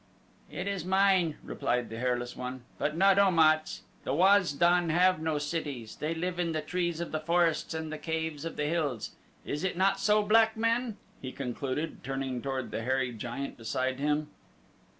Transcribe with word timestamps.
"It 0.49 0.65
is 0.67 0.83
mine," 0.83 1.35
replied 1.43 1.91
the 1.91 1.99
hairless 1.99 2.35
one; 2.35 2.63
"but 2.79 2.97
not 2.97 3.19
Om 3.19 3.37
at's. 3.37 3.83
The 4.03 4.15
Waz 4.15 4.51
don 4.51 4.89
have 4.89 5.19
no 5.19 5.37
cities 5.37 5.97
they 5.97 6.15
live 6.15 6.39
in 6.39 6.53
the 6.53 6.61
trees 6.61 6.99
of 6.99 7.11
the 7.11 7.19
forests 7.19 7.75
and 7.75 7.91
the 7.93 7.99
caves 7.99 8.43
of 8.43 8.55
the 8.55 8.65
hills 8.65 9.11
is 9.45 9.63
it 9.63 9.77
not 9.77 9.99
so, 9.99 10.23
black 10.23 10.57
man?" 10.57 10.97
he 11.21 11.31
concluded, 11.31 12.03
turning 12.03 12.41
toward 12.41 12.71
the 12.71 12.81
hairy 12.81 13.11
giant 13.11 13.57
beside 13.57 13.99
him. 13.99 14.29